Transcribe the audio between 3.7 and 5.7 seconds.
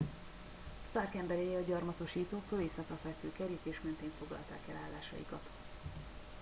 mentén foglalták el állásaikat